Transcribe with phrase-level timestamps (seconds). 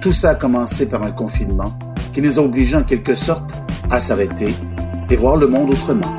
[0.00, 1.76] Tout ça a commencé par un confinement
[2.12, 3.54] qui nous a obligés en quelque sorte
[3.90, 4.54] à s'arrêter
[5.10, 6.16] et voir le monde autrement.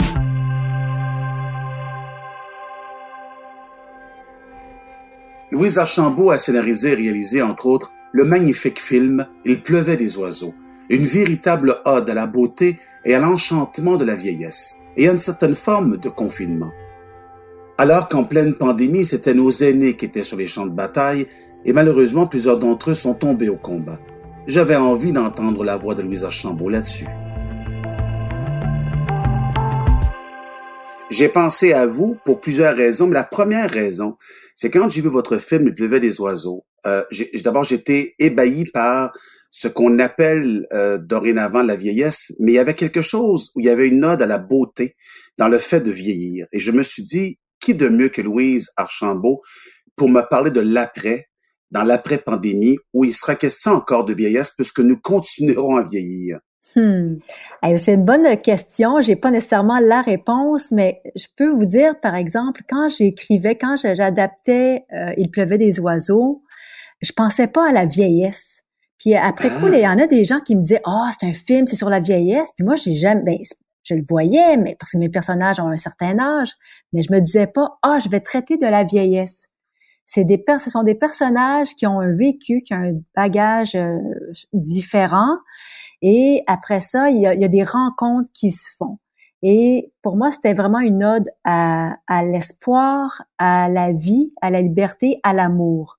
[5.52, 10.54] Louise Archambault a scénarisé et réalisé, entre autres, le magnifique film Il pleuvait des oiseaux,
[10.90, 15.20] une véritable ode à la beauté et à l'enchantement de la vieillesse, et à une
[15.20, 16.72] certaine forme de confinement.
[17.78, 21.28] Alors qu'en pleine pandémie, c'étaient nos aînés qui étaient sur les champs de bataille,
[21.68, 24.00] et malheureusement plusieurs d'entre eux sont tombés au combat.
[24.48, 27.08] J'avais envie d'entendre la voix de Louise Archambault là-dessus.
[31.10, 34.16] J'ai pensé à vous pour plusieurs raisons, mais la première raison,
[34.56, 36.66] c'est quand j'ai vu votre film Il pleuvait des oiseaux.
[36.86, 37.04] Euh,
[37.44, 39.12] D'abord, j'étais ébahi par
[39.52, 43.66] ce qu'on appelle euh, dorénavant la vieillesse, mais il y avait quelque chose où il
[43.66, 44.96] y avait une ode à la beauté
[45.38, 46.46] dans le fait de vieillir.
[46.52, 49.42] Et je me suis dit, qui de mieux que Louise Archambault
[49.96, 51.28] pour me parler de l'après,
[51.72, 56.40] dans l'après-pandémie, où il sera question encore de vieillesse puisque nous continuerons à vieillir.
[56.76, 57.18] Hmm.
[57.78, 59.02] C'est une bonne question.
[59.02, 63.76] J'ai pas nécessairement la réponse, mais je peux vous dire, par exemple, quand j'écrivais, quand
[63.78, 66.44] j'adaptais euh, Il pleuvait des oiseaux,
[67.02, 68.64] je pensais pas à la vieillesse.
[69.00, 71.28] Puis après coup, il y en a des gens qui me disaient, ah, oh, c'est
[71.28, 72.52] un film, c'est sur la vieillesse.
[72.56, 73.38] Puis moi, j'ai jamais, ben,
[73.84, 76.54] je le voyais, mais parce que mes personnages ont un certain âge,
[76.94, 79.48] mais je me disais pas, ah, oh, je vais traiter de la vieillesse.
[80.08, 84.00] C'est des, ce sont des personnages qui ont un vécu, qui ont un bagage euh,
[84.54, 85.36] différent.
[86.02, 89.00] Et après ça, il y, a, il y, a, des rencontres qui se font.
[89.44, 94.62] Et pour moi, c'était vraiment une ode à, à l'espoir, à la vie, à la
[94.62, 95.98] liberté, à l'amour.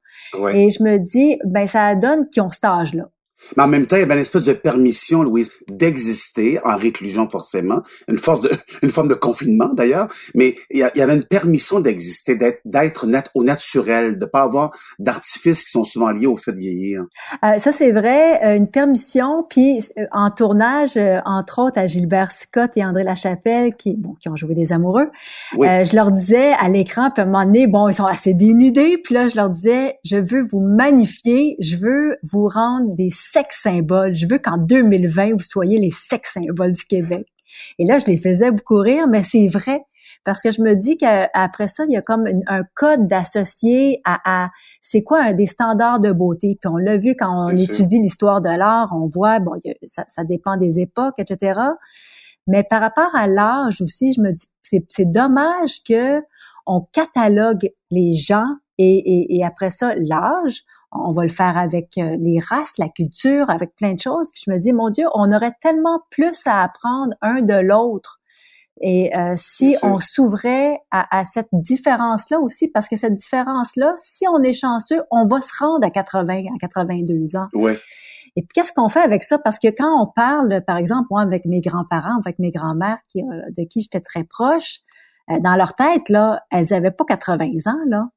[0.53, 3.09] Et je me dis, ben ça donne qu'ils ont cet âge-là.
[3.56, 7.28] Mais en même temps, il y avait une espèce de permission, Louise, d'exister en réclusion
[7.28, 8.50] forcément, une force de,
[8.82, 13.31] une forme de confinement d'ailleurs, mais il y, avait une permission d'exister, d'être, d'être net,
[13.34, 17.03] au naturel, de pas avoir d'artifices qui sont souvent liés au fait de vieillir.
[17.44, 19.44] Euh, ça c'est vrai, euh, une permission.
[19.49, 24.15] Puis euh, en tournage, euh, entre autres à Gilbert Scott et André Lachapelle, qui bon,
[24.20, 25.10] qui ont joué des amoureux,
[25.53, 28.99] je leur disais à l'écran, puis à un moment donné, bon, ils sont assez dénudés,
[29.03, 33.61] puis là je leur disais, je veux vous magnifier, je veux vous rendre des sex
[33.62, 34.12] symboles.
[34.12, 37.27] Je veux qu'en 2020, vous soyez les sex symboles du Québec.
[37.78, 39.81] Et là, je les faisais beaucoup rire, mais c'est vrai.
[40.25, 44.50] Parce que je me dis qu'après ça, il y a comme un code d'associer à,
[44.81, 46.59] c'est quoi un des standards de beauté?
[46.61, 49.53] Puis on l'a vu quand on étudie l'histoire de l'art, on voit, bon,
[49.84, 51.61] ça, ça dépend des époques, etc.
[52.47, 54.49] Mais par rapport à l'âge aussi, je me dis,
[54.88, 56.21] c'est dommage que
[56.67, 58.47] on catalogue les gens
[58.77, 62.88] et, et, et après ça, l'âge, on va le faire avec euh, les races, la
[62.88, 64.31] culture, avec plein de choses.
[64.32, 68.21] Puis je me dis, mon Dieu, on aurait tellement plus à apprendre un de l'autre.
[68.81, 74.41] Et euh, si on s'ouvrait à, cette différence-là aussi, parce que cette différence-là, si on
[74.43, 77.49] est chanceux, on va se rendre à 80, à 82 ans.
[77.55, 77.76] Ouais.
[78.37, 79.37] Et puis qu'est-ce qu'on fait avec ça?
[79.38, 83.20] Parce que quand on parle, par exemple, moi avec mes grands-parents, avec mes grands-mères, qui,
[83.20, 84.81] euh, de qui j'étais très proche,
[85.41, 88.09] dans leur tête là, elles avaient pas 80 ans là.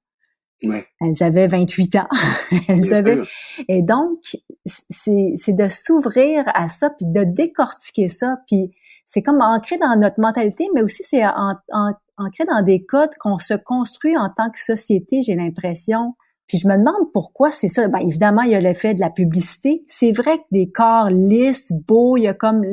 [0.63, 0.85] Ouais.
[0.99, 2.07] Elles avaient 28 ans.
[2.67, 3.19] Elles avaient...
[3.67, 4.19] Et donc,
[4.66, 8.71] c'est de s'ouvrir à ça, puis de décortiquer ça, puis
[9.05, 13.53] c'est comme ancré dans notre mentalité, mais aussi c'est ancré dans des codes qu'on se
[13.53, 16.16] construit en tant que société, j'ai l'impression.
[16.47, 17.88] Puis je me demande pourquoi c'est ça.
[17.88, 19.83] Ben, évidemment, il y a l'effet de la publicité.
[19.88, 22.63] C'est vrai que des corps lisses, beaux, il y a comme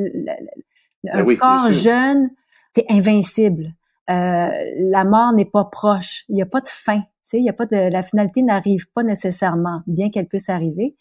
[1.11, 2.29] un ben corps jeune,
[2.73, 3.73] t'es invincible.
[4.09, 6.25] Euh, la mort n'est pas proche.
[6.29, 7.03] Il n'y a pas de fin
[7.37, 10.95] il y a pas de, la finalité n'arrive pas nécessairement, bien qu'elle puisse arriver.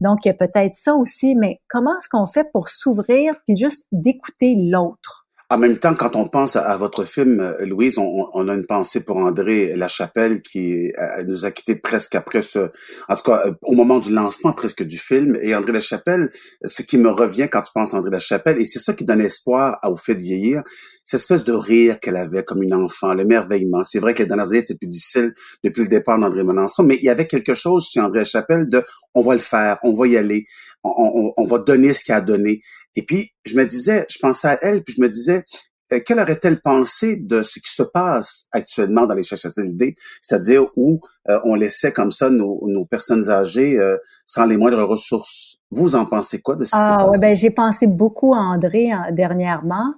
[0.00, 3.56] Donc, il y a peut-être ça aussi, mais comment est-ce qu'on fait pour s'ouvrir puis
[3.56, 5.23] juste d'écouter l'autre?
[5.50, 9.04] En même temps, quand on pense à, votre film, euh, Louise, on, a une pensée
[9.04, 12.70] pour André Lachapelle qui euh, nous a quittés presque après ce,
[13.08, 15.36] en tout cas euh, au moment du lancement presque du film.
[15.42, 16.30] Et André Lachapelle,
[16.64, 19.20] ce qui me revient quand tu penses à André Lachapelle, et c'est ça qui donne
[19.20, 20.62] espoir au fait de vieillir,
[21.04, 23.84] cette espèce de rire qu'elle avait comme une enfant, l'émerveillement.
[23.84, 27.04] C'est vrai que dans années, c'était plus difficile depuis le départ d'André Melançon, mais il
[27.04, 28.82] y avait quelque chose chez André Lachapelle de
[29.14, 30.44] on va le faire, on va y aller,
[30.82, 32.62] on, on, on va donner ce qu'il a donné.
[32.96, 35.44] Et puis, je me disais, je pensais à elle, puis je me disais,
[35.92, 41.00] euh, quelle aurait-elle pensé de ce qui se passe actuellement dans les CHSLD, c'est-à-dire où
[41.28, 43.96] euh, on laissait comme ça nos, nos personnes âgées euh,
[44.26, 45.58] sans les moindres ressources?
[45.70, 47.20] Vous en pensez quoi de ce qui ah, s'est passé?
[47.20, 49.94] ben, j'ai pensé beaucoup à André dernièrement.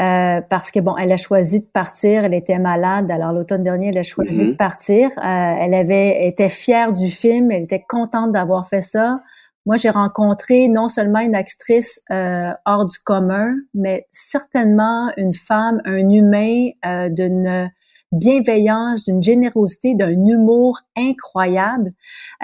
[0.00, 2.24] Euh, parce que bon, elle a choisi de partir.
[2.24, 3.10] Elle était malade.
[3.10, 4.52] Alors l'automne dernier, elle a choisi mm-hmm.
[4.52, 5.10] de partir.
[5.18, 7.50] Euh, elle avait était fière du film.
[7.52, 9.16] Elle était contente d'avoir fait ça.
[9.66, 15.80] Moi, j'ai rencontré non seulement une actrice euh, hors du commun, mais certainement une femme,
[15.84, 17.70] un humain euh, d'une
[18.12, 21.92] bienveillance, d'une générosité, d'un humour incroyable.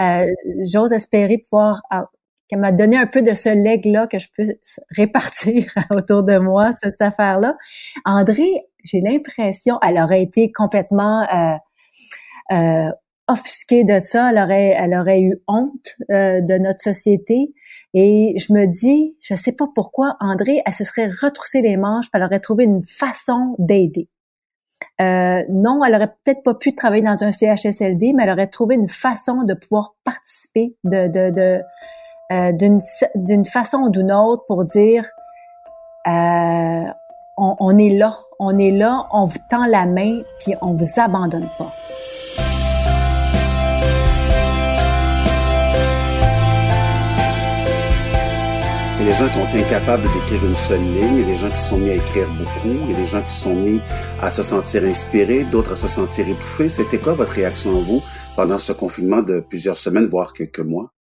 [0.01, 0.27] Euh,
[0.65, 1.83] j'ose espérer pouvoir
[2.49, 4.45] qu'elle m'a donné un peu de ce leg-là que je peux
[4.91, 7.57] répartir autour de moi, cette affaire-là.
[8.05, 8.49] André,
[8.85, 11.57] j'ai l'impression, elle aurait été complètement euh,
[12.53, 12.91] euh,
[13.31, 17.53] offusquée de ça, elle aurait, elle aurait eu honte euh, de notre société.
[17.95, 22.07] Et je me dis, je sais pas pourquoi, André, elle se serait retroussée les manches,
[22.13, 24.09] elle aurait trouvé une façon d'aider.
[25.01, 28.75] Euh, non, elle aurait peut-être pas pu travailler dans un CHSLD, mais elle aurait trouvé
[28.75, 31.63] une façon de pouvoir participer, de, de, de
[32.33, 35.05] euh, d'une façon ou d'une autre pour dire
[36.07, 36.85] euh,
[37.39, 41.01] on, on, est là, on est là, on vous tend la main, puis on vous
[41.01, 41.73] abandonne pas.
[49.11, 51.57] Des gens qui sont incapables d'écrire une seule ligne, il y a des gens qui
[51.57, 53.81] se sont mis à écrire beaucoup, il y a des gens qui se sont mis
[54.23, 56.69] à se sentir inspirés, d'autres à se sentir étouffés.
[56.69, 58.01] C'était quoi votre réaction à vous
[58.37, 60.93] pendant ce confinement de plusieurs semaines, voire quelques mois?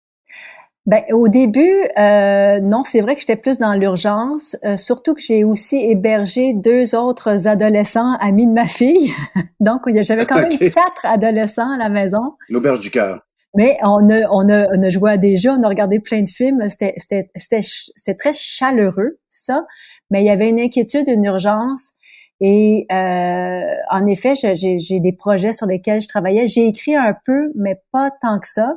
[0.87, 5.21] Ben, au début, euh, non, c'est vrai que j'étais plus dans l'urgence, euh, surtout que
[5.21, 9.13] j'ai aussi hébergé deux autres adolescents amis de ma fille.
[9.59, 12.33] Donc, j'avais quand même quatre adolescents à la maison.
[12.49, 13.21] L'auberge du cœur.
[13.55, 16.21] Mais on a, on, a, on a joué à des jeux, on a regardé plein
[16.21, 16.63] de films.
[16.67, 19.65] C'était très chaleureux, ça.
[20.11, 21.93] Mais il y avait une inquiétude, une urgence.
[22.41, 23.61] Et euh,
[23.91, 26.47] en effet, j'ai des projets sur lesquels je travaillais.
[26.47, 28.75] J'ai écrit un peu, mais pas tant que ça.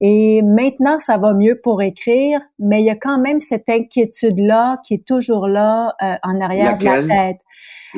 [0.00, 4.78] Et maintenant, ça va mieux pour écrire, mais il y a quand même cette inquiétude-là
[4.84, 7.40] qui est toujours là euh, en arrière de la tête.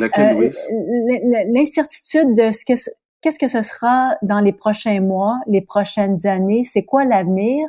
[0.01, 0.51] Euh,
[1.53, 2.75] l'incertitude de ce que
[3.21, 7.67] qu'est-ce que ce sera dans les prochains mois, les prochaines années, c'est quoi l'avenir,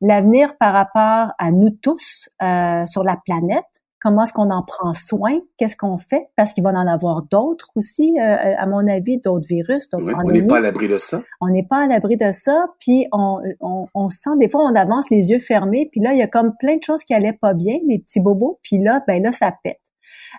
[0.00, 3.64] l'avenir par rapport à nous tous euh, sur la planète,
[4.00, 7.70] comment est-ce qu'on en prend soin, qu'est-ce qu'on fait, parce qu'il va en avoir d'autres
[7.74, 11.22] aussi, euh, à mon avis, d'autres virus, d'autres On n'est pas à l'abri de ça.
[11.40, 14.74] On n'est pas à l'abri de ça, puis on, on, on, sent, des fois, on
[14.74, 17.32] avance les yeux fermés, puis là, il y a comme plein de choses qui allaient
[17.40, 19.80] pas bien, des petits bobos, puis là, ben là, ça pète.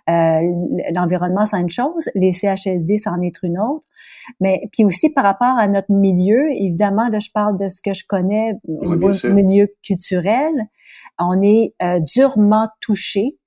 [0.10, 0.42] Euh,
[0.94, 3.88] l'environnement, c'est une chose, les CHLD, c'en est une autre.
[4.39, 7.94] Mais puis aussi par rapport à notre milieu, évidemment, là, je parle de ce que
[7.94, 10.54] je connais au milieu culturel.
[11.19, 13.38] On est euh, durement touché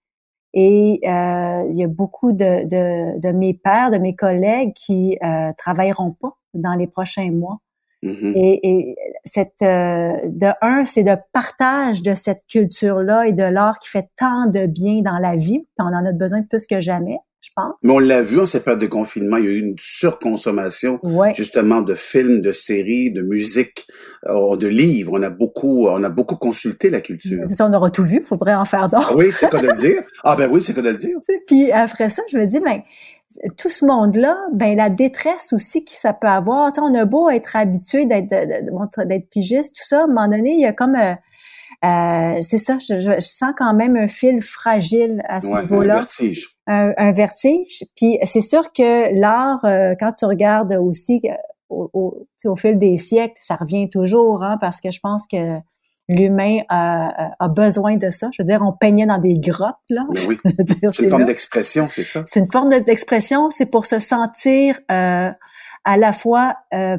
[0.53, 5.17] et euh, il y a beaucoup de, de, de, mes pères, de mes collègues qui
[5.23, 7.59] euh, travailleront pas dans les prochains mois.
[8.03, 8.33] Mm-hmm.
[8.35, 8.97] Et, et,
[9.31, 14.09] cette euh, de un, c'est de partage de cette culture-là et de l'art qui fait
[14.17, 15.67] tant de bien dans la vie.
[15.79, 17.75] on en a besoin plus que jamais je pense.
[17.83, 21.01] Mais on l'a vu en cette période de confinement, il y a eu une surconsommation
[21.35, 23.87] justement de films, de séries, de musique,
[24.27, 25.13] euh, de livres.
[25.15, 27.43] On a beaucoup, on a beaucoup consulté la culture.
[27.47, 29.09] C'est ça, on aura tout vu, il faudrait en faire d'autres.
[29.13, 30.03] Ah oui, c'est quoi de le dire.
[30.23, 31.17] Ah ben oui, c'est quoi de le dire.
[31.47, 32.83] Puis après ça, je me dis, ben
[33.57, 36.73] tout ce monde-là, ben la détresse aussi que ça peut avoir.
[36.79, 40.61] on a beau être habitué d'être d'être pigiste, tout ça, à un moment donné, il
[40.61, 41.15] y a comme euh,
[41.83, 45.95] euh, c'est ça, je, je, sens quand même un fil fragile à ce niveau-là.
[45.95, 46.49] Un vertige.
[46.67, 47.85] Un, vertige.
[47.97, 51.33] Puis c'est sûr que l'art, euh, quand tu regardes aussi euh,
[51.71, 55.59] au, au, fil des siècles, ça revient toujours, hein, parce que je pense que
[56.11, 58.29] l'humain a, a, besoin de ça.
[58.33, 60.03] Je veux dire, on peignait dans des grottes, là.
[60.29, 60.39] Oui.
[60.93, 62.25] c'est une forme d'expression, c'est ça.
[62.27, 65.31] C'est une forme d'expression, c'est pour se sentir euh,
[65.85, 66.97] à la fois euh,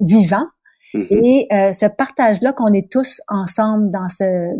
[0.00, 0.46] vivant,
[0.94, 1.24] Mm-hmm.
[1.24, 4.50] Et euh, ce partage-là qu'on est tous ensemble dans ce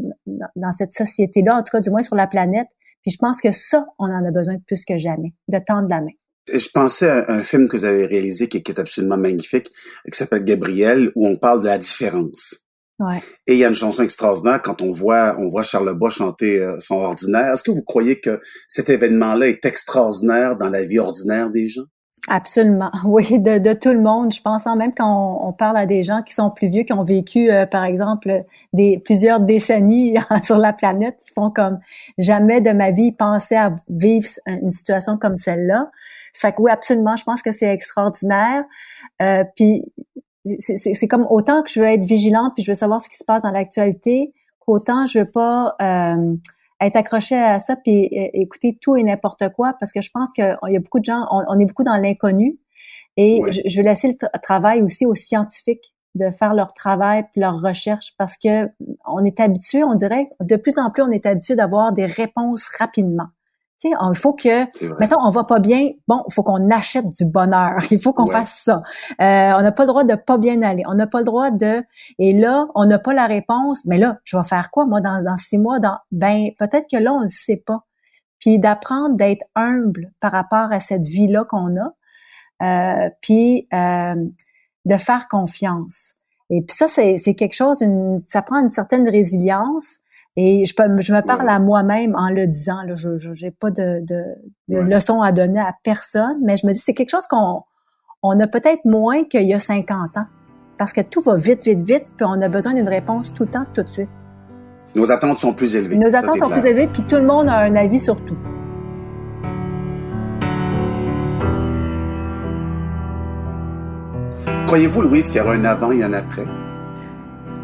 [0.57, 2.69] dans cette société-là, en tout cas du moins sur la planète.
[3.03, 6.01] Puis je pense que ça, on en a besoin plus que jamais, de tendre la
[6.01, 6.13] main.
[6.53, 9.71] Je pensais à un film que vous avez réalisé qui, est absolument magnifique,
[10.11, 12.65] qui s'appelle Gabriel, où on parle de la différence.
[12.99, 13.19] Ouais.
[13.47, 16.61] Et il y a une chanson extraordinaire quand on voit on voit Charles Bois chanter
[16.61, 17.53] euh, son ordinaire.
[17.53, 21.85] Est-ce que vous croyez que cet événement-là est extraordinaire dans la vie ordinaire des gens?
[22.29, 24.33] Absolument, oui, de, de, tout le monde.
[24.33, 26.93] Je pense en même quand on, parle à des gens qui sont plus vieux, qui
[26.93, 31.79] ont vécu, euh, par exemple, des plusieurs décennies sur la planète, ils font comme
[32.19, 35.91] jamais de ma vie penser à vivre une situation comme celle-là.
[36.33, 38.65] Ça fait que oui, absolument, je pense que c'est extraordinaire.
[39.21, 39.83] Euh, puis
[40.59, 43.25] c'est comme autant que je veux être vigilante, puis je veux savoir ce qui se
[43.25, 46.35] passe dans l'actualité, qu'autant je veux pas euh,
[46.81, 50.57] être accroché à ça puis écouter tout et n'importe quoi parce que je pense qu'il
[50.69, 52.59] y a beaucoup de gens, on, est beaucoup dans l'inconnu
[53.17, 57.41] et je, je, vais laisser le travail aussi aux scientifiques de faire leur travail puis
[57.41, 58.69] leur recherche parce que
[59.07, 62.69] on est habitué, on dirait, de plus en plus on est habitué d'avoir des réponses
[62.79, 63.29] rapidement.
[63.85, 64.65] Il faut que,
[65.01, 68.27] mettons, on va pas bien, bon, il faut qu'on achète du bonheur, il faut qu'on
[68.27, 68.83] fasse ça.
[69.21, 71.51] Euh, on n'a pas le droit de pas bien aller, on n'a pas le droit
[71.51, 71.83] de,
[72.19, 75.23] et là, on n'a pas la réponse, mais là, je vais faire quoi, moi, dans,
[75.23, 77.85] dans six mois, dans, ben, peut-être que là, on ne sait pas.
[78.39, 81.95] Puis d'apprendre d'être humble par rapport à cette vie-là qu'on a,
[82.63, 84.15] euh, puis euh,
[84.85, 86.15] de faire confiance.
[86.51, 89.99] Et puis ça, c'est quelque chose, une, ça prend une certaine résilience.
[90.37, 92.83] Et je, peux, je me parle à moi-même en le disant.
[92.83, 94.25] Là, je n'ai pas de, de,
[94.69, 97.63] de leçon à donner à personne, mais je me dis c'est quelque chose qu'on
[98.23, 100.27] on a peut-être moins qu'il y a 50 ans.
[100.79, 103.51] Parce que tout va vite, vite, vite, puis on a besoin d'une réponse tout le
[103.51, 104.11] temps, tout de suite.
[104.95, 105.97] Nos attentes sont plus élevées.
[105.97, 108.37] Nos attentes sont plus élevées, puis tout le monde a un avis sur tout.
[114.67, 116.47] Croyez-vous, Louise, qu'il y aura un avant et un après?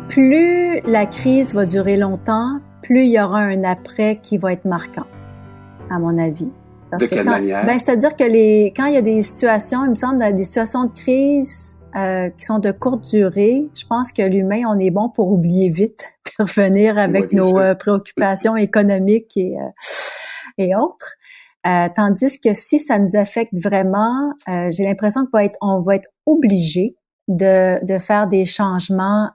[0.08, 4.64] Plus la crise va durer longtemps, plus il y aura un après qui va être
[4.64, 5.06] marquant,
[5.90, 6.50] à mon avis.
[6.98, 7.66] de quelle manière?
[7.66, 10.84] Ben, c'est-à-dire que les, quand il y a des situations, il me semble, des situations
[10.84, 15.10] de crise euh, qui sont de courte durée, je pense que l'humain, on est bon
[15.10, 19.68] pour oublier vite, pour revenir avec nos euh, préoccupations économiques et, euh,
[20.56, 21.16] et autres.
[21.66, 25.80] Euh, tandis que si ça nous affecte vraiment, euh, j'ai l'impression qu'on va être, on
[25.80, 26.96] va être obligé
[27.26, 29.28] de, de faire des changements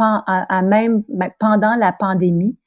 [0.00, 2.58] euh, à, même ben, pendant la pandémie.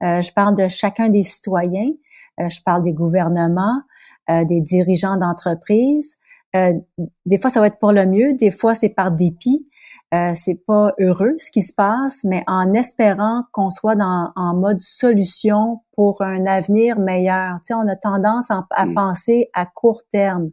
[0.00, 1.90] je parle de chacun des citoyens,
[2.38, 3.82] je parle des gouvernements,
[4.28, 6.16] des dirigeants d'entreprises.
[6.54, 9.68] des fois, ça va être pour le mieux, des fois, c'est par dépit.
[10.14, 14.54] Euh, c'est pas heureux ce qui se passe, mais en espérant qu'on soit dans, en
[14.54, 17.56] mode solution pour un avenir meilleur.
[17.58, 18.94] Tu sais, on a tendance à, mm.
[18.94, 20.50] penser à court terme.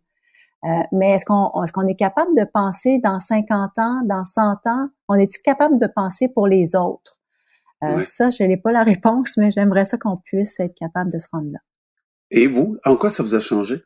[0.65, 4.41] Euh, mais est-ce qu'on est, qu'on est capable de penser dans 50 ans, dans 100
[4.65, 4.89] ans?
[5.07, 7.19] On est-tu capable de penser pour les autres?
[7.83, 11.19] Euh, Ça, je n'ai pas la réponse, mais j'aimerais ça qu'on puisse être capable de
[11.19, 11.59] se rendre là.
[12.31, 13.83] Et vous, en quoi ça vous a changé?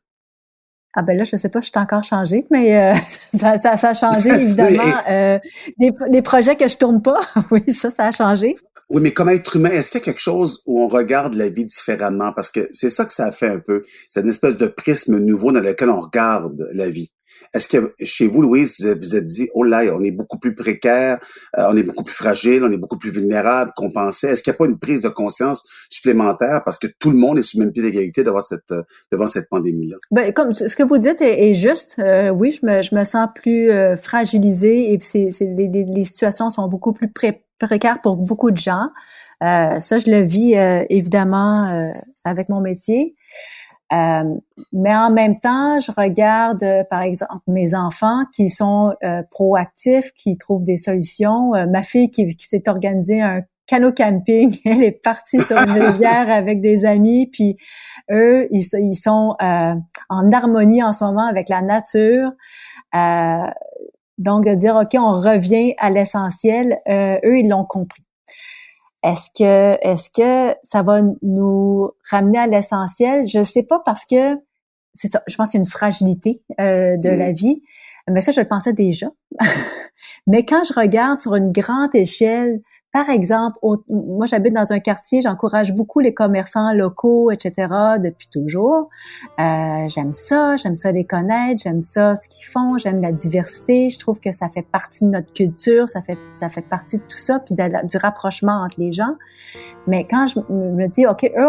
[0.99, 2.93] Ah ben là, je sais pas, je suis encore changé, mais euh,
[3.33, 4.83] ça, ça, ça, a changé évidemment.
[5.09, 5.39] euh,
[5.79, 8.57] des, des, projets que je tourne pas, oui, ça, ça a changé.
[8.89, 11.47] Oui, mais comme être humain, est-ce qu'il y a quelque chose où on regarde la
[11.47, 12.33] vie différemment?
[12.33, 13.81] Parce que c'est ça que ça a fait un peu.
[14.09, 17.13] C'est une espèce de prisme nouveau dans lequel on regarde la vie.
[17.53, 20.53] Est-ce que chez vous, Louise, vous vous êtes dit, oh là, on est beaucoup plus
[20.53, 21.19] précaire,
[21.57, 24.31] euh, on est beaucoup plus fragile, on est beaucoup plus vulnérable qu'on pensait.
[24.31, 27.39] Est-ce qu'il n'y a pas une prise de conscience supplémentaire parce que tout le monde
[27.39, 29.97] est sur le même pied d'égalité devant cette euh, devant cette pandémie-là?
[30.11, 33.27] Ben, comme ce que vous dites est, juste, euh, oui, je me, je me sens
[33.33, 37.11] plus fragilisée et c'est, les, les, situations sont beaucoup plus
[37.59, 38.89] précaires pour beaucoup de gens.
[39.41, 40.53] ça, je le vis
[40.89, 41.91] évidemment
[42.23, 43.15] avec mon métier.
[43.91, 44.35] Euh,
[44.71, 50.11] mais en même temps, je regarde, euh, par exemple, mes enfants qui sont euh, proactifs,
[50.13, 51.51] qui trouvent des solutions.
[51.69, 56.29] ma fille qui, qui s'est organisée un canot camping, elle est partie sur une rivière
[56.29, 57.57] avec des amis, puis
[58.11, 62.31] eux, ils, ils sont en harmonie en ce moment avec la nature.
[64.17, 68.03] donc, de dire, OK, on revient à l'essentiel, eux, ils l'ont compris.
[69.03, 73.25] Est-ce que est-ce que ça va nous ramener à l'essentiel?
[73.25, 74.35] Je sais pas parce que
[74.93, 75.21] c'est ça.
[75.27, 77.61] Je pense qu'il y a une fragilité euh, de la vie,
[78.09, 79.07] mais ça je le pensais déjà.
[80.27, 85.21] mais quand je regarde sur une grande échelle par exemple, moi j'habite dans un quartier,
[85.21, 87.67] j'encourage beaucoup les commerçants locaux, etc.
[88.01, 88.89] depuis toujours.
[89.39, 93.89] Euh, j'aime ça, j'aime ça les connaître, j'aime ça ce qu'ils font, j'aime la diversité.
[93.89, 97.03] Je trouve que ça fait partie de notre culture, ça fait ça fait partie de
[97.03, 99.15] tout ça, puis du rapprochement entre les gens.
[99.85, 101.47] Mais quand je me dis, ok, eux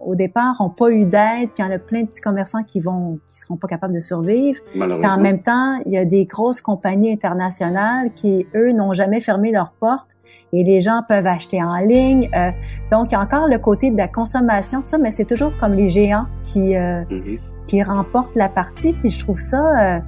[0.00, 2.64] au départ ont pas eu d'aide, puis il y en a plein de petits commerçants
[2.64, 4.60] qui vont qui seront pas capables de survivre.
[4.80, 9.52] en même temps, il y a des grosses compagnies internationales qui eux n'ont jamais fermé
[9.52, 10.16] leurs portes
[10.52, 12.28] et les gens peuvent acheter en ligne.
[12.36, 12.50] Euh,
[12.90, 15.52] donc, il y a encore le côté de la consommation, tout ça, mais c'est toujours
[15.58, 17.40] comme les géants qui, euh, mm-hmm.
[17.66, 18.92] qui remportent la partie.
[18.92, 20.00] Puis je trouve ça, euh,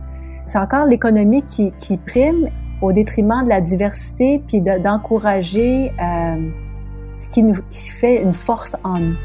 [0.47, 2.49] c'est encore l'économie qui, qui prime
[2.83, 5.90] au détriment de la diversité, puis d'encourager
[7.16, 9.16] ce qui nous qui fait une force en nous.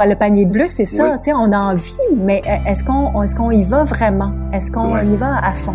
[0.00, 3.50] Le panier bleu, c'est ça, tu sais, on a envie, mais est-ce qu'on est-ce qu'on
[3.50, 4.32] y va vraiment?
[4.52, 5.74] Est-ce qu'on y va à fond?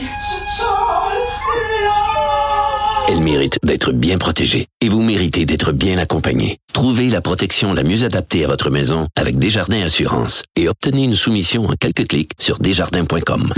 [3.31, 6.57] Mérite d'être bien protégée et vous méritez d'être bien accompagnée.
[6.73, 11.15] Trouvez la protection la mieux adaptée à votre maison avec Desjardins Assurance et obtenez une
[11.15, 13.53] soumission en quelques clics sur desjardins.com.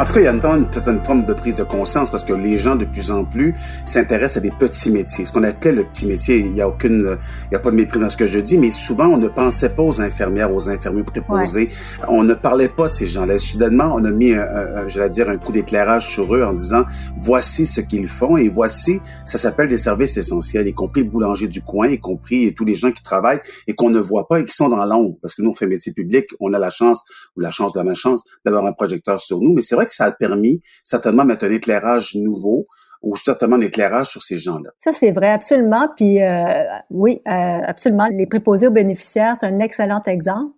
[0.00, 2.32] En tout cas, il y a une, une forme de prise de conscience parce que
[2.32, 5.24] les gens de plus en plus s'intéressent à des petits métiers.
[5.24, 7.18] Ce qu'on appelait le petit métier, il n'y a aucune,
[7.50, 9.26] il y a pas de mépris dans ce que je dis, mais souvent on ne
[9.26, 11.68] pensait pas aux infirmières, aux infirmiers préposés.
[12.06, 13.40] On ne parlait pas de ces gens-là.
[13.40, 16.84] Soudainement, on a mis, un, vais dire, un coup d'éclairage sur eux en disant
[17.20, 21.48] voici ce qu'ils font et voici, ça s'appelle des services essentiels, y compris le boulanger
[21.48, 24.44] du coin, y compris tous les gens qui travaillent et qu'on ne voit pas et
[24.44, 25.16] qui sont dans l'ombre.
[25.20, 27.04] Parce que nous, on fait métier public, on a la chance
[27.36, 29.94] ou la chance de la malchance d'avoir un projecteur sur nous, mais c'est vrai que
[29.94, 32.66] ça a permis certainement mettre un éclairage nouveau
[33.02, 34.70] ou certainement un éclairage sur ces gens-là.
[34.78, 35.88] Ça, c'est vrai, absolument.
[35.96, 38.08] Puis euh, oui, euh, absolument.
[38.08, 40.54] Les préposés aux bénéficiaires, c'est un excellent exemple.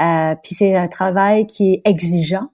[0.00, 2.48] Euh, puis c'est un travail qui est exigeant.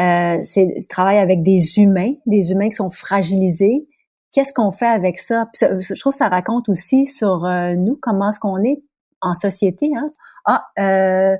[0.00, 3.86] Euh, c'est travail avec des humains, des humains qui sont fragilisés.
[4.32, 5.48] Qu'est-ce qu'on fait avec ça?
[5.54, 8.82] je trouve que ça raconte aussi sur euh, nous, comment est-ce qu'on est
[9.20, 9.90] en société.
[9.96, 10.10] Hein?
[10.44, 11.36] Ah, euh,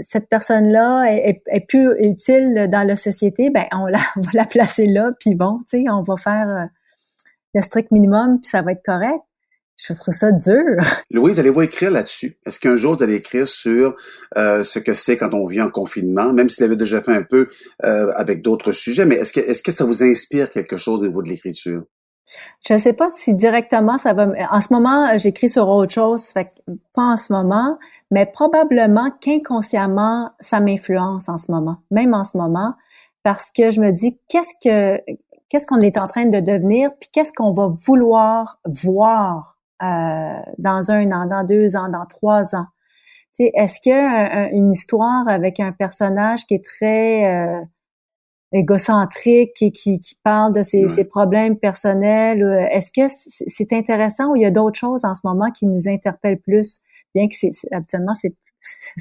[0.00, 4.86] cette personne-là est, est, plus utile dans la société, ben on, la, va la placer
[4.86, 6.66] là, puis bon, tu sais, on va faire euh,
[7.54, 9.20] le strict minimum, puis ça va être correct.
[9.80, 10.76] Je trouve ça dur.
[11.10, 12.36] Louise, allez-vous écrire là-dessus?
[12.44, 13.94] Est-ce qu'un jour, vous allez écrire sur
[14.36, 17.12] euh, ce que c'est quand on vit en confinement, même si vous l'avez déjà fait
[17.12, 17.46] un peu
[17.84, 21.06] euh, avec d'autres sujets, mais est-ce que, est-ce que ça vous inspire quelque chose au
[21.06, 21.84] niveau de l'écriture?
[22.66, 24.28] Je ne sais pas si directement ça va.
[24.50, 27.78] En ce moment, j'écris sur autre chose, pas en ce moment,
[28.10, 32.74] mais probablement qu'inconsciemment, ça m'influence en ce moment, même en ce moment,
[33.22, 35.00] parce que je me dis qu'est-ce que
[35.48, 40.90] qu'est-ce qu'on est en train de devenir, puis qu'est-ce qu'on va vouloir voir euh, dans
[40.90, 42.66] un an, dans deux ans, dans trois ans?
[43.38, 47.60] Est-ce que une histoire avec un personnage qui est très euh,
[48.52, 52.42] égocentrique qui, qui, qui parle de ses, ses problèmes personnels.
[52.42, 55.66] Euh, est-ce que c'est intéressant ou il y a d'autres choses en ce moment qui
[55.66, 56.80] nous interpellent plus?
[57.14, 58.34] Bien que c'est habituellement c'est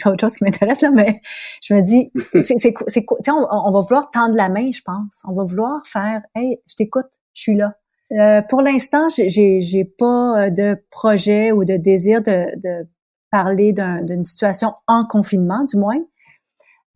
[0.06, 1.22] autre chose qui m'intéresse là, mais
[1.62, 2.12] je me dis
[2.44, 5.24] c'est on, on va vouloir tendre la main, je pense.
[5.28, 7.74] On va vouloir faire hey, je t'écoute, je suis là.
[8.14, 12.88] Euh, pour l'instant, j'ai j'ai pas euh, de projet ou de désir de, de
[13.32, 16.00] parler d'une situation en confinement, du moins.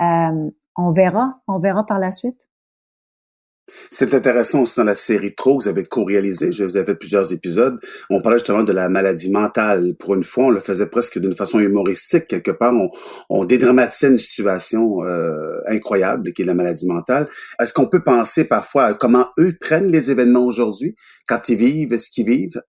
[0.01, 2.47] Euh, on verra, on verra par la suite.
[3.89, 6.95] C'est intéressant aussi dans la série Trop que vous avez co-réalisé, je vous avez fait
[6.95, 7.79] plusieurs épisodes.
[8.09, 9.95] On parlait justement de la maladie mentale.
[9.97, 12.27] Pour une fois, on le faisait presque d'une façon humoristique.
[12.27, 12.89] Quelque part, on,
[13.29, 17.29] on dédramatisait une situation euh, incroyable qui est la maladie mentale.
[17.59, 20.95] Est-ce qu'on peut penser parfois à comment eux prennent les événements aujourd'hui,
[21.27, 22.61] quand ils vivent ce qu'ils vivent?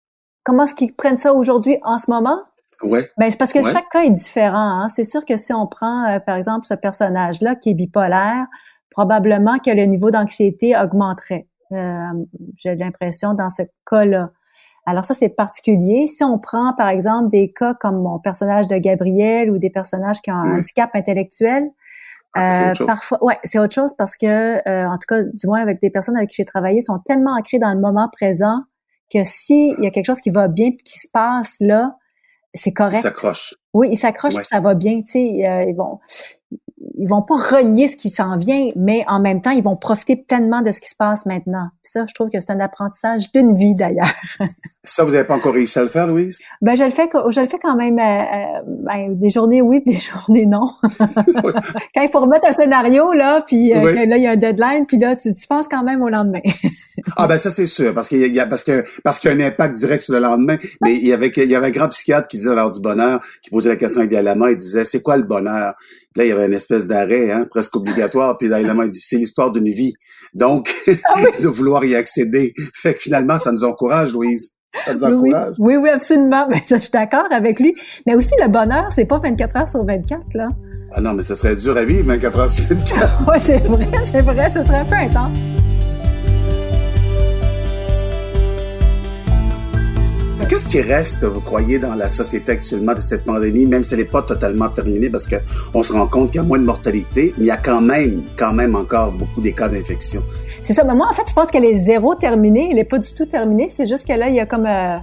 [0.44, 2.38] Comment est-ce qu'ils prennent ça aujourd'hui, en ce moment?
[2.82, 3.08] Ouais.
[3.16, 4.82] Ben, c'est parce que chaque cas est différent.
[4.82, 4.88] Hein.
[4.88, 8.46] C'est sûr que si on prend, euh, par exemple, ce personnage-là qui est bipolaire,
[8.90, 11.46] probablement que le niveau d'anxiété augmenterait.
[11.72, 12.06] Euh,
[12.56, 14.30] J'ai l'impression dans ce cas-là.
[14.84, 16.06] Alors ça, c'est particulier.
[16.06, 20.20] Si on prend, par exemple, des cas comme mon personnage de Gabriel ou des personnages
[20.20, 21.70] qui ont un handicap intellectuel,
[22.34, 25.60] ah, euh, parfois, ouais, c'est autre chose parce que, euh, en tout cas, du moins
[25.60, 28.62] avec des personnes avec qui j'ai travaillé, sont tellement ancrées dans le moment présent
[29.12, 31.96] que s'il y a quelque chose qui va bien qui se passe là,
[32.54, 32.98] c'est correct.
[32.98, 33.54] Ils s'accrochent.
[33.72, 35.00] Oui, ils s'accrochent ça va bien.
[35.02, 36.00] Tu sais, euh, ils vont,
[37.02, 40.14] ils vont pas renier ce qui s'en vient, mais en même temps, ils vont profiter
[40.14, 41.66] pleinement de ce qui se passe maintenant.
[41.82, 44.12] ça, je trouve que c'est un apprentissage d'une vie d'ailleurs.
[44.84, 46.44] ça, vous n'avez pas encore réussi à le faire, Louise?
[46.60, 47.98] Ben, je le fais, je le fais quand même.
[47.98, 50.70] Euh, euh, ben, des journées oui, des journées non.
[50.98, 54.86] quand il faut remettre un scénario là, puis euh, là il y a un deadline,
[54.86, 56.40] puis là tu, tu penses quand même au lendemain.
[57.16, 59.36] ah ben ça c'est sûr, parce qu'il y a parce que parce qu'il y a
[59.36, 60.56] un impact direct sur le lendemain.
[60.82, 63.20] Mais il y avait il y avait un grand psychiatre qui disait lors du bonheur,
[63.42, 65.74] qui posait la question à main, il disait c'est quoi le bonheur?
[66.16, 68.36] Là, il y avait une espèce d'arrêt, hein, presque obligatoire.
[68.36, 69.94] Puis là, il dit, c'est l'histoire d'une vie.
[70.34, 70.72] Donc,
[71.04, 72.54] ah de vouloir y accéder.
[72.74, 74.56] Fait que finalement, ça nous encourage, Louise.
[74.84, 75.56] Ça nous encourage.
[75.58, 76.46] Oui, oui, absolument.
[76.48, 77.74] Mais ça, je suis d'accord avec lui.
[78.06, 80.48] Mais aussi, le bonheur, c'est pas 24 heures sur 24, là.
[80.94, 83.24] Ah non, mais ça serait dur à vivre 24 heures sur 24.
[83.28, 84.50] oui, c'est vrai, c'est vrai.
[84.52, 85.38] Ce serait un peu intense.
[90.52, 94.00] Qu'est-ce qui reste, vous croyez, dans la société actuellement de cette pandémie, même si elle
[94.00, 97.32] n'est pas totalement terminée, parce qu'on se rend compte qu'il y a moins de mortalité,
[97.38, 100.22] mais il y a quand même, quand même encore beaucoup des cas d'infection?
[100.62, 100.84] C'est ça.
[100.84, 102.68] Mais moi, en fait, je pense qu'elle est zéro terminée.
[102.70, 103.68] Elle est pas du tout terminée.
[103.70, 104.98] C'est juste que là, il y a comme euh,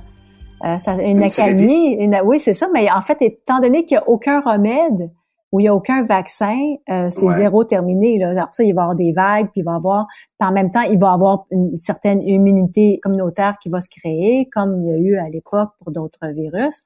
[0.65, 1.97] euh ça, une, académie.
[2.23, 2.67] oui, c'est ça.
[2.71, 5.09] Mais en fait, étant donné qu'il n'y a aucun remède
[5.51, 6.57] où il n'y a aucun vaccin,
[6.89, 8.19] euh, c'est zéro terminé.
[8.19, 8.29] Là.
[8.29, 10.05] Alors ça, il va y avoir des vagues, puis il va y avoir,
[10.38, 14.47] par même temps, il va y avoir une certaine immunité communautaire qui va se créer,
[14.51, 16.81] comme il y a eu à l'époque pour d'autres virus.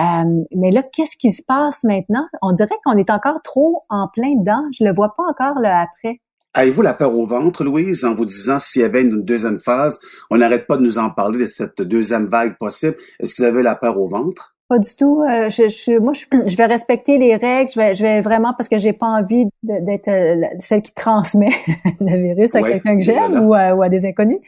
[0.00, 2.26] Euh, mais là, qu'est-ce qui se passe maintenant?
[2.42, 4.62] On dirait qu'on est encore trop en plein dedans.
[4.76, 6.20] Je le vois pas encore là après.
[6.56, 9.98] Avez-vous la peur au ventre, Louise, en vous disant s'il y avait une deuxième phase,
[10.30, 12.94] on n'arrête pas de nous en parler de cette deuxième vague possible?
[13.18, 14.53] Est-ce que vous avez la peur au ventre?
[14.68, 15.22] Pas du tout.
[15.22, 17.70] Euh, je, je, moi, je, vais respecter les règles.
[17.70, 21.52] Je vais, je vais vraiment parce que j'ai pas envie d'être euh, celle qui transmet
[22.00, 24.38] le virus à quelqu'un que j'aime ou, ou, à des inconnus.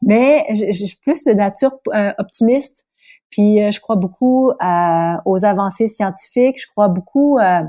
[0.00, 1.72] Mais je, suis plus de nature
[2.18, 2.86] optimiste.
[3.34, 6.60] Puis euh, je crois beaucoup euh, aux avancées scientifiques.
[6.60, 7.62] Je crois beaucoup euh,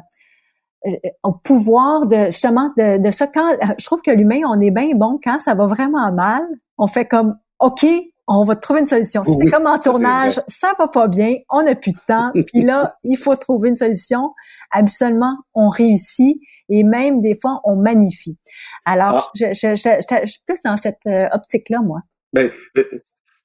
[1.23, 3.25] au pouvoir de justement de, de ça.
[3.25, 6.43] Quand je trouve que l'humain, on est bien bon quand ça va vraiment mal.
[6.77, 7.83] On fait comme OK,
[8.27, 9.23] on va trouver une solution.
[9.23, 12.93] c'est comme en tournage, ça, va pas bien, on n'a plus de temps, puis là,
[13.03, 14.33] il faut trouver une solution.
[14.71, 18.37] Absolument, on réussit et même des fois, on magnifie.
[18.85, 19.31] Alors, ah.
[19.35, 19.89] je, je, je,
[20.25, 21.99] je, suis plus dans cette optique-là, moi.
[22.33, 22.49] Ben,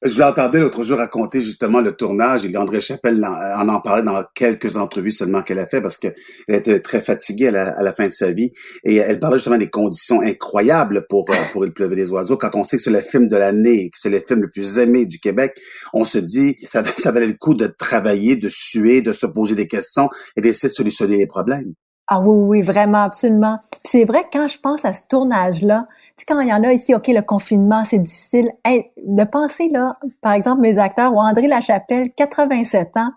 [0.03, 4.23] je l'entendais l'autre jour raconter justement le tournage et André Chapelle en, en parlait dans
[4.35, 6.15] quelques entrevues seulement qu'elle a fait parce qu'elle
[6.49, 8.51] était très fatiguée à la, fin de sa vie
[8.85, 12.37] et elle parlait justement des conditions incroyables pour euh, pour Il pleuvait des oiseaux.
[12.37, 14.79] Quand on sait que c'est le film de l'année, que c'est le film le plus
[14.79, 15.59] aimé du Québec,
[15.93, 19.55] on se dit ça, ça valait le coup de travailler, de suer, de se poser
[19.55, 21.75] des questions et d'essayer de solutionner les problèmes.
[22.13, 23.59] Ah oui, oui, vraiment, absolument.
[23.85, 25.87] C'est vrai que quand je pense à ce tournage-là,
[26.27, 28.53] quand il y en a ici, OK, le confinement, c'est difficile.
[28.65, 33.11] de penser, là, par exemple, mes acteurs, ou André Lachapelle, 87 ans,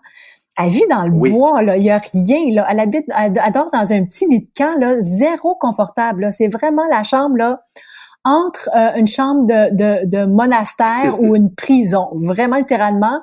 [0.56, 2.66] elle vit dans le bois, là, il y a rien, là.
[2.70, 6.84] Elle habite, elle, dort dans un petit lit de camp, là, zéro confortable, C'est vraiment
[6.90, 7.60] la chambre, là,
[8.24, 13.20] entre euh, une chambre de, de, de monastère ou une prison, vraiment littéralement.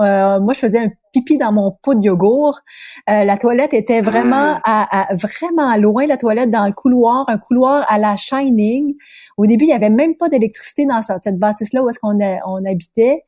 [0.00, 2.60] Euh, moi, je faisais un pipi dans mon pot de yogourt.
[3.08, 4.86] Euh, la toilette était vraiment ah.
[4.90, 8.94] à, vraiment loin, la toilette dans le couloir, un couloir à la Shining.
[9.36, 12.64] Au début, il y avait même pas d'électricité dans cette bâtisse-là où est-ce qu'on on
[12.64, 13.24] habitait.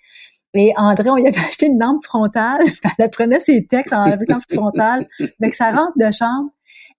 [0.54, 2.60] Et André, on y avait acheté une lampe frontale.
[2.98, 5.06] Elle prenait ses textes en lampe frontale.
[5.40, 6.50] Avec sa rampe de chambre,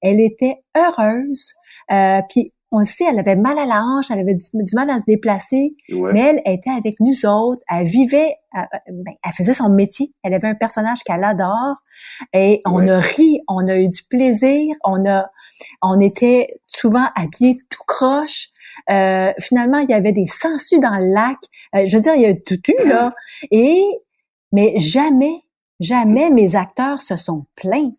[0.01, 1.53] elle était heureuse.
[1.91, 4.99] Euh, puis on sait, elle avait mal à la hanche, elle avait du, mal à
[4.99, 9.69] se déplacer, mais elle était avec nous autres, elle vivait, elle, ben, elle, faisait son
[9.69, 11.75] métier, elle avait un personnage qu'elle adore,
[12.33, 15.25] et on a ri, on a eu du plaisir, on a,
[15.81, 18.47] on était souvent habillés tout croche.
[18.89, 21.37] Euh, finalement, il y avait des sangsues dans le lac.
[21.75, 23.13] Euh, je veux dire, il y a tout eu là,
[23.51, 23.83] et
[24.53, 25.35] mais jamais,
[25.81, 27.91] jamais mes acteurs se sont plaints.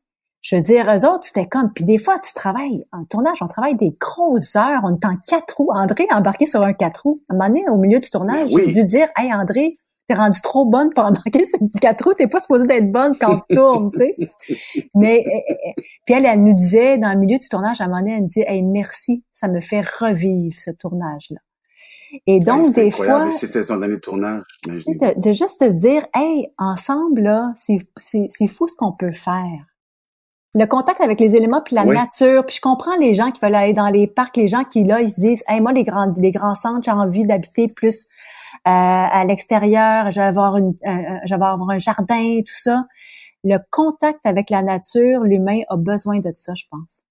[0.42, 3.46] Je veux dire, eux autres, c'était comme, puis des fois, tu travailles, en tournage, on
[3.46, 5.70] travaille des grosses heures, on est en quatre roues.
[5.72, 7.20] André a embarqué sur un quatre roues.
[7.28, 9.76] À un moment donné, au milieu du tournage, j'ai dû dire, hey, André,
[10.08, 13.16] t'es rendu trop bonne pour embarquer sur une quatre roues, t'es pas supposée d'être bonne
[13.20, 14.56] quand tu tournes, tu sais.
[14.96, 17.84] Mais, eh, eh, eh, puis elle, elle nous disait, dans le milieu du tournage, à
[17.84, 21.38] un moment donné, elle nous disait, hey, merci, ça me fait revivre ce tournage-là.
[22.26, 23.30] Et donc, des fois...
[23.30, 28.66] C'était ton année de tournage, de, de, juste te dire, hey, ensemble, là, c'est fou
[28.66, 29.71] ce qu'on peut faire
[30.54, 32.44] le contact avec les éléments puis la nature.
[32.44, 35.00] Puis je comprends les gens qui veulent aller dans les parcs, les gens qui là
[35.00, 38.06] ils se disent, hey moi les grands les grands centres j'ai envie d'habiter plus
[38.66, 42.84] euh, à l'extérieur, je vais avoir une, je vais avoir un jardin, tout ça.
[43.44, 47.02] Le contact avec la nature, l'humain a besoin de ça, je pense.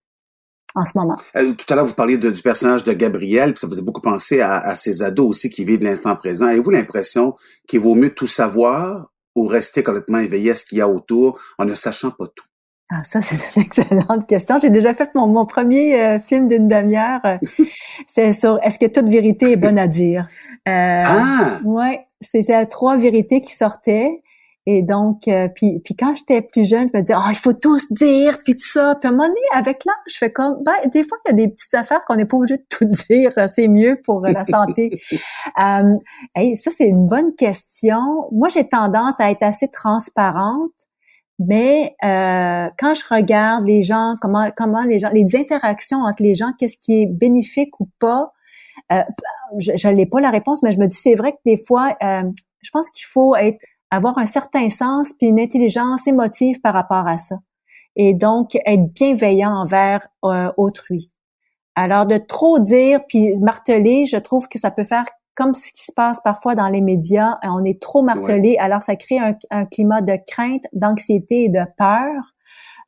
[0.74, 1.18] En ce moment.
[1.36, 4.40] Euh, tout à l'heure, vous parliez du personnage de Gabriel, puis ça faisait beaucoup penser
[4.40, 6.46] à, à ces ados aussi qui vivent l'instant présent.
[6.46, 7.36] Avez-vous l'impression
[7.68, 11.38] qu'il vaut mieux tout savoir ou rester complètement éveillé à ce qu'il y a autour
[11.58, 12.46] en ne sachant pas tout?
[12.94, 14.60] Ah, ça, c'est une excellente question.
[14.60, 17.22] J'ai déjà fait mon, mon premier euh, film d'une demi-heure.
[17.26, 17.38] Euh,
[18.08, 20.28] c'est sur est-ce que toute vérité est bonne à dire?
[20.68, 21.60] Euh, ah!
[21.64, 24.22] Ouais, c'était trois vérités qui sortaient.
[24.68, 27.54] Et donc, euh, puis, puis quand j'étais plus jeune, je me disais, oh, il faut
[27.54, 28.94] tous dire, puis tout ça.
[29.00, 31.32] Puis à un moment donné, avec l'âge, je fais comme, ben, des fois, il y
[31.32, 33.32] a des petites affaires qu'on n'est pas obligé de tout dire.
[33.48, 35.02] C'est mieux pour la santé.
[35.12, 35.96] euh,
[36.56, 38.28] ça, c'est une bonne question.
[38.32, 40.72] Moi, j'ai tendance à être assez transparente.
[41.48, 46.36] Mais euh, quand je regarde les gens, comment comment les gens, les interactions entre les
[46.36, 48.32] gens, qu'est-ce qui est bénéfique ou pas,
[48.92, 49.02] euh,
[49.58, 52.30] je n'ai pas la réponse, mais je me dis c'est vrai que des fois, euh,
[52.62, 53.58] je pense qu'il faut être
[53.90, 57.38] avoir un certain sens puis une intelligence émotive par rapport à ça,
[57.96, 61.12] et donc être bienveillant envers euh, autrui.
[61.76, 65.86] Alors de trop dire puis marteler, je trouve que ça peut faire comme ce qui
[65.86, 69.66] se passe parfois dans les médias, euh, on est trop martelé, alors ça crée un,
[69.66, 72.36] climat de crainte, d'anxiété et de peur.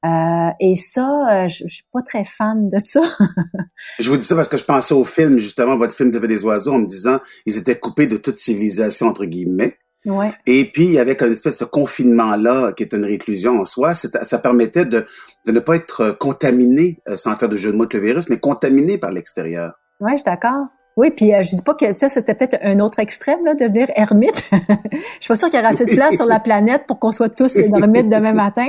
[0.06, 3.01] Euh, et ça, je, je suis pas très fan de ça.
[3.99, 6.43] je vous dis ça parce que je pensais au film, justement, votre film devait des
[6.43, 9.77] oiseaux, en me disant ils étaient coupés de toute civilisation entre guillemets.
[10.06, 10.34] Ouais.
[10.45, 14.84] Et puis, avec un espèce de confinement-là, qui est une réclusion en soi, ça permettait
[14.84, 15.06] de,
[15.45, 18.38] de ne pas être contaminé, sans faire de jeu de mots avec le virus, mais
[18.38, 19.71] contaminé par l'extérieur.
[20.01, 20.65] Oui, je suis d'accord.
[20.95, 23.88] Oui, puis euh, je dis pas que ça, c'était peut-être un autre extrême, là, devenir
[23.95, 24.49] ermite.
[24.51, 27.12] je suis pas sûre qu'il y aura assez de place sur la planète pour qu'on
[27.12, 28.67] soit tous ermites demain matin.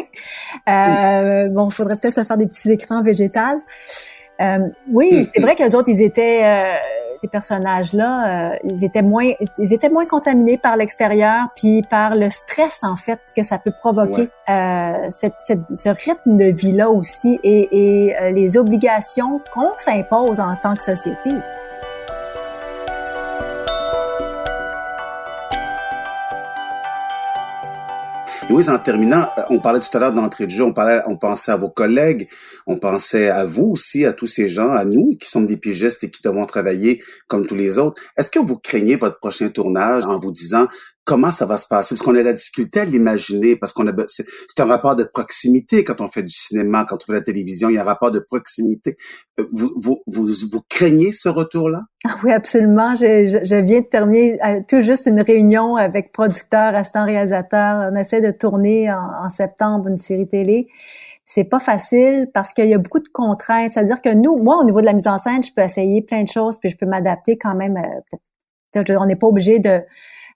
[0.69, 3.59] Euh, bon, il faudrait peut-être faire des petits écrans végétales.
[4.41, 6.75] Euh, oui, c'est vrai qu'eux autres, ils étaient euh,
[7.15, 12.29] ces personnages-là, euh, ils étaient moins, ils étaient moins contaminés par l'extérieur, puis par le
[12.29, 14.29] stress en fait que ça peut provoquer
[15.11, 20.75] cette, cette, ce rythme de vie-là aussi et, et les obligations qu'on s'impose en tant
[20.75, 21.31] que société.
[28.49, 31.17] Louise, en terminant, euh, on parlait tout à l'heure d'entrée de jeu, on parlait, on
[31.17, 32.29] pensait à vos collègues,
[32.67, 36.05] on pensait à vous aussi, à tous ces gens, à nous qui sommes des pigistes
[36.05, 38.01] et qui devons travailler comme tous les autres.
[38.17, 40.67] Est-ce que vous craignez votre prochain tournage en vous disant
[41.05, 41.95] comment ça va se passer?
[41.95, 44.25] Parce qu'on a la difficulté à l'imaginer, parce qu'on a, c'est
[44.59, 47.75] un rapport de proximité quand on fait du cinéma, quand on fait la télévision, il
[47.75, 48.97] y a un rapport de proximité.
[49.39, 51.83] Euh, vous, vous, vous, craignez ce retour-là?
[52.07, 52.95] Ah oui, absolument.
[52.95, 57.91] Je, je, viens de terminer euh, tout juste une réunion avec producteurs, assistants réalisateurs.
[57.93, 60.69] On essaie de tourner en, septembre une série télé
[61.27, 63.73] c'est pas facile parce qu'il y a beaucoup de contraintes.
[63.73, 66.23] C'est-à-dire que nous, moi, au niveau de la mise en scène, je peux essayer plein
[66.23, 67.79] de choses, puis je peux m'adapter quand même.
[67.79, 69.81] Euh, on n'est pas obligé de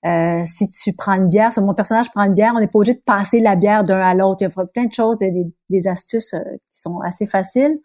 [0.06, 2.78] euh, si tu prends une bière, si mon personnage prend une bière, on n'est pas
[2.78, 4.38] obligé de passer la bière d'un à l'autre.
[4.40, 6.40] Il y a plein de choses, des, astuces euh,
[6.72, 7.78] qui sont assez faciles.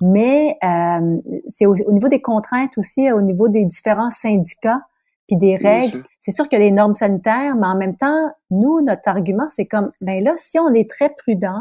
[0.00, 1.16] Mais euh,
[1.48, 4.80] c'est au, niveau des contraintes aussi, au niveau des différents syndicats
[5.26, 6.04] puis des règles.
[6.18, 9.46] C'est sûr qu'il y a des normes sanitaires, mais en même temps, nous, notre argument,
[9.50, 11.60] c'est comme, ben là, si on est très prudent,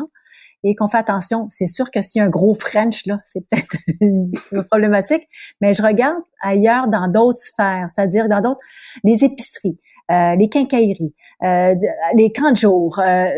[0.63, 1.47] et qu'on fait attention.
[1.49, 4.31] C'est sûr que s'il y a un gros French, là, c'est peut-être une
[4.69, 5.27] problématique,
[5.61, 8.61] mais je regarde ailleurs dans d'autres sphères, c'est-à-dire dans d'autres,
[9.03, 9.79] les épiceries,
[10.09, 11.75] les quincailleries, euh,
[12.15, 13.29] les camps de jour, euh,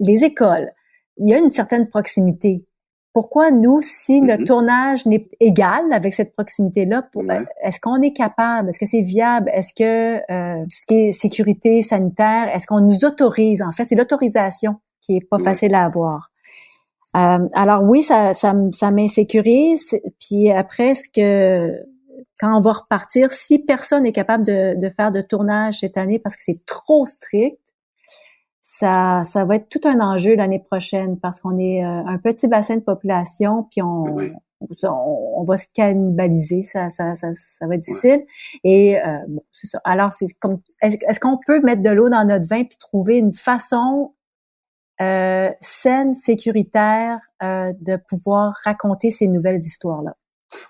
[0.00, 0.72] les écoles.
[1.18, 2.64] Il y a une certaine proximité.
[3.12, 4.44] Pourquoi nous, si le mm-hmm.
[4.44, 7.08] tournage n'est égal avec cette proximité-là,
[7.64, 10.18] est-ce qu'on est capable, est-ce que c'est viable, est-ce que
[10.64, 15.16] tout ce qui est sécurité sanitaire, est-ce qu'on nous autorise, en fait, c'est l'autorisation qui
[15.16, 16.30] est pas facile à avoir.
[17.14, 19.98] alors oui, ça, ça, ça m'insécurise.
[20.20, 21.86] Puis après, ce que
[22.38, 26.36] quand on va repartir, si personne n'est capable de, faire de tournage cette année parce
[26.36, 27.58] que c'est trop strict,
[28.60, 32.48] ça, ça va être tout un enjeu l'année prochaine parce qu'on est euh, un petit
[32.48, 34.16] bassin de population, puis on,
[34.60, 38.26] on, va se cannibaliser, ça, ça, ça, ça va être difficile.
[38.64, 39.80] Et euh, bon, c'est ça.
[39.84, 43.34] Alors, c'est comme, est-ce, qu'on peut mettre de l'eau dans notre vin puis trouver une
[43.34, 44.14] façon
[45.00, 50.16] euh, saine, sécuritaire de pouvoir raconter ces nouvelles histoires-là?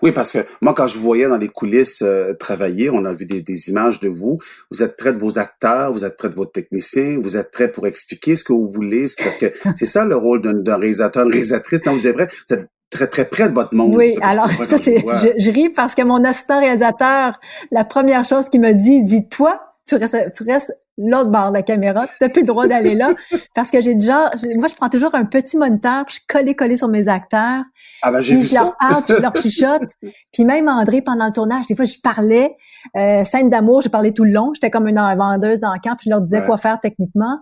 [0.02, 3.12] Oui, parce que moi, quand je vous voyais dans les coulisses euh, travailler, on a
[3.12, 4.38] vu des, des, images de vous.
[4.70, 7.70] Vous êtes près de vos acteurs, vous êtes près de vos techniciens, vous êtes prêt
[7.70, 9.06] pour expliquer ce que vous voulez.
[9.18, 11.84] Parce que c'est ça le rôle d'un réalisateur, une réalisatrice.
[11.84, 13.94] Non, vous êtes vrai, vous êtes très, très près de votre monde.
[13.94, 17.38] Oui, alors ça, c'est, je, je, ris parce que mon assistant réalisateur,
[17.70, 21.50] la première chose qu'il m'a dit, il dit, toi, tu restes, tu restes l'autre bord
[21.50, 23.10] de la caméra, tu n'as plus le droit d'aller là.
[23.54, 26.76] Parce que j'ai déjà, moi, je prends toujours un petit moniteur, puis je colle collé
[26.76, 27.62] sur mes acteurs.
[28.02, 29.90] Ah ben, j'ai vu je leur parle, puis je leur chuchote.
[30.32, 32.56] puis même André, pendant le tournage, des fois, je parlais,
[32.96, 34.52] euh, scène d'amour, j'ai parlé tout le long.
[34.54, 37.38] J'étais comme une vendeuse dans le camp, puis je leur disais quoi faire techniquement.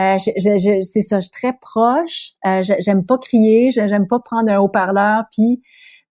[0.00, 2.32] Euh, c'est ça, je suis très proche.
[2.46, 5.62] Euh, j'aime pas crier, j'aime pas prendre un haut-parleur, puis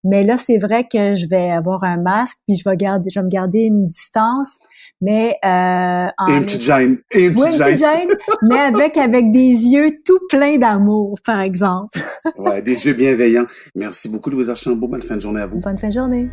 [0.05, 3.19] mais là, c'est vrai que je vais avoir un masque, puis je vais garder, je
[3.19, 4.59] vais me garder une distance
[5.03, 8.07] mais euh, en une petite gêne, une petite, oui, gêne.
[8.43, 11.99] mais avec avec des yeux tout pleins d'amour, par exemple.
[12.39, 13.45] ouais, des yeux bienveillants.
[13.75, 14.87] Merci beaucoup, Louise Archambault.
[14.87, 15.59] Bonne fin de journée à vous.
[15.59, 16.29] Bonne fin de journée.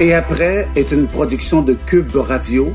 [0.00, 2.72] Et après est une production de Cube Radio.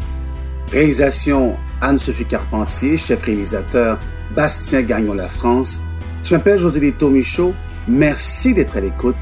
[0.72, 4.00] Réalisation Anne-Sophie Carpentier, chef réalisateur
[4.36, 5.82] Bastien Gagnon La France.
[6.24, 7.54] Je m'appelle José Lito Michaud.
[7.88, 9.16] Merci d'être à l'écoute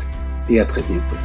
[0.52, 1.16] et à très bientôt.